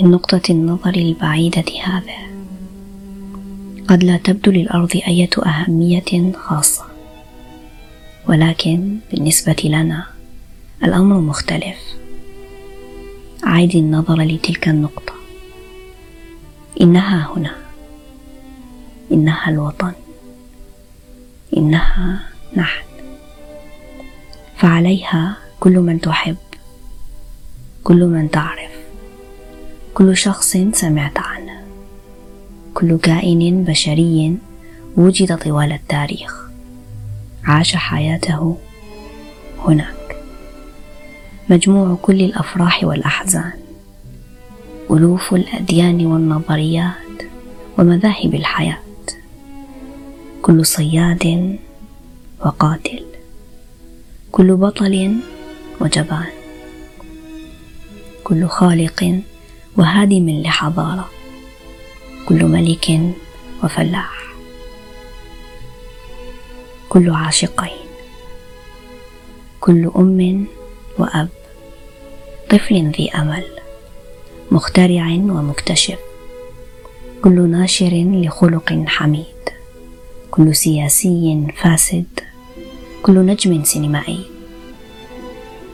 من 0.00 0.10
نقطة 0.10 0.42
النظر 0.50 0.94
البعيدة 0.94 1.64
هذا. 1.84 2.16
قد 3.88 4.04
لا 4.04 4.16
تبدو 4.16 4.50
للأرض 4.50 4.96
أية 5.08 5.30
أهمية 5.46 6.32
خاصة. 6.32 6.84
ولكن 8.28 8.98
بالنسبة 9.10 9.56
لنا 9.64 10.06
الأمر 10.84 11.20
مختلف. 11.20 11.76
عيد 13.44 13.76
النظر 13.76 14.22
لتلك 14.22 14.68
النقطة. 14.68 15.12
إنها 16.80 17.32
هنا. 17.36 17.54
إنها 19.12 19.50
الوطن. 19.50 19.92
إنها 21.56 22.20
نحن. 22.56 22.84
فعليها 24.56 25.36
كل 25.60 25.78
من 25.78 26.00
تحب. 26.00 26.36
كل 27.84 28.04
من 28.04 28.30
تعرف. 28.30 28.75
كل 29.96 30.16
شخص 30.16 30.56
سمعت 30.72 31.18
عنه. 31.18 31.62
كل 32.74 32.98
كائن 32.98 33.64
بشري 33.64 34.36
وجد 34.96 35.38
طوال 35.38 35.72
التاريخ. 35.72 36.48
عاش 37.44 37.76
حياته 37.76 38.56
هناك. 39.58 40.16
مجموع 41.50 41.96
كل 42.02 42.20
الأفراح 42.20 42.84
والأحزان. 42.84 43.52
ألوف 44.90 45.34
الأديان 45.34 46.06
والنظريات 46.06 47.22
ومذاهب 47.78 48.34
الحياة. 48.34 48.82
كل 50.42 50.66
صياد 50.66 51.56
وقاتل. 52.40 53.04
كل 54.32 54.56
بطل 54.56 55.16
وجبان. 55.80 56.32
كل 58.24 58.46
خالق 58.46 59.22
وهادم 59.78 60.28
لحضاره 60.30 61.08
كل 62.28 62.44
ملك 62.44 63.00
وفلاح. 63.64 64.26
كل 66.88 67.10
عاشقين. 67.10 67.86
كل 69.60 69.90
أم 69.96 70.46
وأب. 70.98 71.28
طفل 72.50 72.74
ذي 72.74 73.10
أمل. 73.10 73.44
مخترع 74.50 75.06
ومكتشف. 75.12 75.98
كل 77.24 77.48
ناشر 77.48 77.92
لخلق 77.92 78.84
حميد. 78.86 79.42
كل 80.30 80.54
سياسي 80.56 81.46
فاسد. 81.56 82.20
كل 83.02 83.26
نجم 83.26 83.64
سينمائي. 83.64 84.24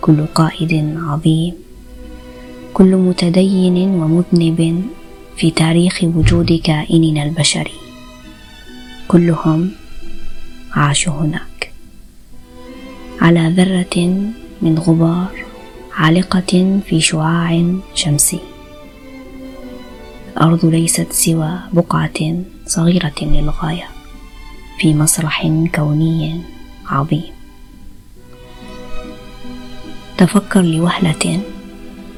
كل 0.00 0.26
قائد 0.26 0.96
عظيم. 0.98 1.63
كل 2.74 2.96
متدين 2.96 3.76
ومذنب 3.76 4.84
في 5.36 5.50
تاريخ 5.50 6.04
وجود 6.04 6.60
كائننا 6.64 7.22
البشري. 7.22 7.78
كلهم 9.08 9.70
عاشوا 10.72 11.12
هناك. 11.12 11.70
على 13.20 13.54
ذرة 13.56 13.96
من 14.62 14.78
غبار 14.78 15.44
عالقة 15.94 16.80
في 16.86 17.00
شعاع 17.00 17.74
شمسي. 17.94 18.40
الأرض 20.36 20.64
ليست 20.64 21.12
سوى 21.12 21.58
بقعة 21.72 22.42
صغيرة 22.66 23.14
للغاية 23.22 23.88
في 24.78 24.94
مسرح 24.94 25.46
كوني 25.74 26.40
عظيم. 26.86 27.32
تفكر 30.18 30.62
لوهلة 30.62 31.53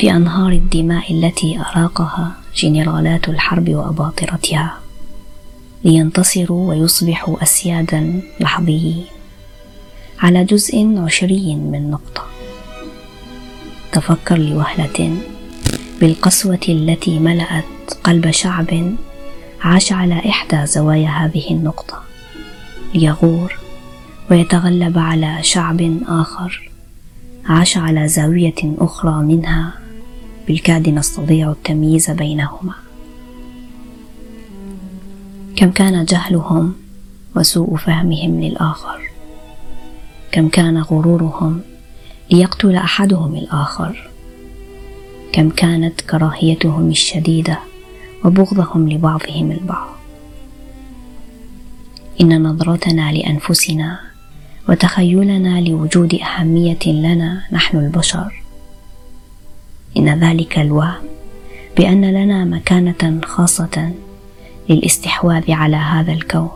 في 0.00 0.10
أنهار 0.10 0.52
الدماء 0.52 1.12
التي 1.12 1.58
أراقها 1.60 2.32
جنرالات 2.56 3.28
الحرب 3.28 3.68
وأباطرتها 3.68 4.78
لينتصروا 5.84 6.68
ويصبحوا 6.68 7.42
أسيادا 7.42 8.22
لحظيين 8.40 9.04
على 10.20 10.44
جزء 10.44 10.98
عشري 10.98 11.54
من 11.54 11.90
نقطة. 11.90 12.26
تفكر 13.92 14.38
لوهلة 14.38 15.16
بالقسوة 16.00 16.60
التي 16.68 17.18
ملأت 17.18 17.94
قلب 18.04 18.30
شعب 18.30 18.94
عاش 19.60 19.92
على 19.92 20.18
إحدى 20.28 20.66
زوايا 20.66 21.08
هذه 21.08 21.50
النقطة 21.50 22.02
ليغور 22.94 23.58
ويتغلب 24.30 24.98
على 24.98 25.38
شعب 25.42 25.98
آخر 26.08 26.70
عاش 27.46 27.76
على 27.76 28.08
زاوية 28.08 28.74
أخرى 28.78 29.22
منها 29.22 29.80
بالكاد 30.50 30.88
نستطيع 30.88 31.50
التمييز 31.50 32.10
بينهما. 32.10 32.74
كم 35.56 35.70
كان 35.70 36.04
جهلهم 36.04 36.74
وسوء 37.36 37.76
فهمهم 37.76 38.40
للآخر. 38.40 39.00
كم 40.32 40.48
كان 40.48 40.78
غرورهم 40.78 41.60
ليقتل 42.30 42.76
أحدهم 42.76 43.34
الآخر. 43.34 44.10
كم 45.32 45.50
كانت 45.50 46.00
كراهيتهم 46.00 46.88
الشديدة 46.90 47.58
وبغضهم 48.24 48.88
لبعضهم 48.88 49.50
البعض. 49.52 49.88
إن 52.20 52.42
نظرتنا 52.42 53.12
لأنفسنا 53.12 54.00
وتخيلنا 54.68 55.60
لوجود 55.60 56.14
أهمية 56.14 56.86
لنا 56.86 57.42
نحن 57.52 57.76
البشر 57.76 58.39
إن 59.96 60.20
ذلك 60.20 60.58
الوهم 60.58 61.02
بأن 61.76 62.04
لنا 62.04 62.44
مكانة 62.44 63.20
خاصة 63.24 63.92
للاستحواذ 64.68 65.50
على 65.52 65.76
هذا 65.76 66.12
الكون. 66.12 66.50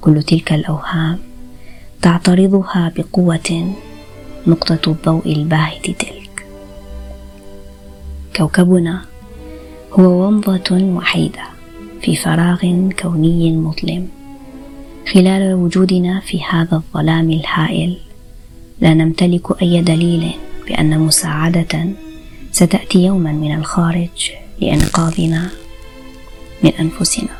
كل 0.00 0.22
تلك 0.22 0.52
الأوهام 0.52 1.18
تعترضها 2.02 2.92
بقوة 2.96 3.74
نقطة 4.46 4.90
الضوء 4.90 5.32
الباهت 5.32 5.84
تلك. 5.84 6.46
كوكبنا 8.36 9.00
هو 9.92 10.26
ومضة 10.26 10.70
وحيدة 10.72 11.42
في 12.02 12.16
فراغ 12.16 12.90
كوني 13.02 13.52
مظلم. 13.52 14.08
خلال 15.14 15.54
وجودنا 15.54 16.20
في 16.20 16.42
هذا 16.50 16.76
الظلام 16.76 17.30
الهائل 17.30 17.96
لا 18.80 18.94
نمتلك 18.94 19.62
أي 19.62 19.82
دليل 19.82 20.30
بأن 20.68 20.98
مساعدة 20.98 21.86
ستأتي 22.52 23.04
يوما 23.04 23.32
من 23.32 23.54
الخارج 23.54 24.30
لأنقاذنا 24.60 25.50
من 26.62 26.72
أنفسنا. 26.80 27.36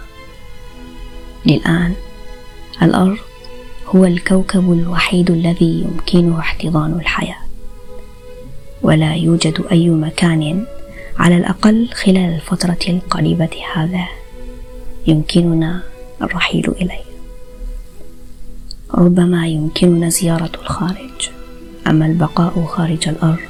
للآن 1.46 1.94
الأرض 2.82 3.18
هو 3.86 4.04
الكوكب 4.04 4.72
الوحيد 4.72 5.30
الذي 5.30 5.84
يمكنه 5.84 6.38
احتضان 6.38 6.92
الحياة 6.92 7.40
ولا 8.82 9.14
يوجد 9.14 9.64
أي 9.72 9.88
مكان 9.88 10.66
على 11.18 11.36
الأقل 11.36 11.88
خلال 11.94 12.34
الفترة 12.34 12.78
القريبة 12.88 13.50
هذا 13.74 14.06
يمكننا 15.06 15.82
الرحيل 16.22 16.68
إليه. 16.68 17.10
ربما 18.94 19.48
يمكننا 19.48 20.08
زيارة 20.08 20.50
الخارج 20.62 21.30
أما 21.86 22.06
البقاء 22.06 22.64
خارج 22.64 23.08
الأرض 23.08 23.49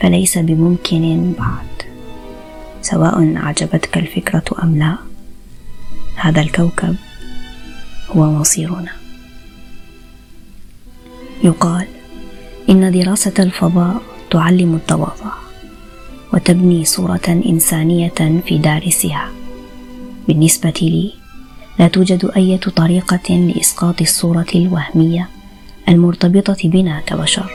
فليس 0.00 0.38
بممكن 0.38 1.32
بعد؟ 1.38 1.66
سواء 2.82 3.36
أعجبتك 3.36 3.98
الفكرة 3.98 4.44
أم 4.62 4.78
لا 4.78 4.96
هذا 6.16 6.40
الكوكب 6.40 6.96
هو 8.10 8.30
مصيرنا. 8.30 8.92
يقال 11.44 11.86
إن 12.70 12.92
دراسة 12.92 13.34
الفضاء 13.38 14.02
تعلم 14.30 14.74
التواضع 14.74 15.32
وتبني 16.32 16.84
صورة 16.84 17.42
إنسانية 17.46 18.40
في 18.46 18.58
دارسها. 18.58 19.28
بالنسبة 20.28 20.74
لي 20.82 21.12
لا 21.78 21.88
توجد 21.88 22.30
أي 22.36 22.58
طريقة 22.58 23.34
لإسقاط 23.34 24.00
الصورة 24.00 24.46
الوهمية 24.54 25.28
المرتبطة 25.88 26.68
بنا 26.68 27.00
كبشر. 27.00 27.50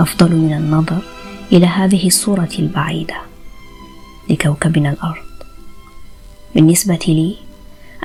أفضل 0.00 0.36
من 0.36 0.52
النظر 0.52 1.02
إلى 1.52 1.66
هذه 1.66 2.06
الصورة 2.06 2.48
البعيدة 2.58 3.16
لكوكبنا 4.30 4.90
الأرض. 4.90 5.24
بالنسبة 6.54 6.98
لي 7.08 7.36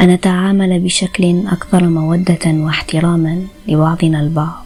أن 0.01 0.07
نتعامل 0.07 0.79
بشكل 0.79 1.47
أكثر 1.47 1.83
مودة 1.83 2.45
واحتراما 2.45 3.47
لبعضنا 3.67 4.21
البعض. 4.21 4.65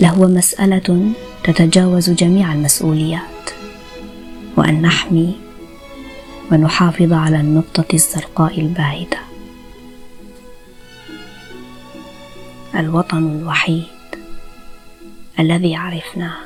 لهو 0.00 0.28
مسألة 0.28 1.12
تتجاوز 1.44 2.10
جميع 2.10 2.52
المسؤوليات. 2.52 3.50
وأن 4.56 4.82
نحمي 4.82 5.36
ونحافظ 6.52 7.12
على 7.12 7.40
النقطة 7.40 7.94
الزرقاء 7.94 8.60
الباهته 8.60 9.18
الوطن 12.74 13.38
الوحيد 13.38 13.84
الذي 15.40 15.76
عرفناه. 15.76 16.45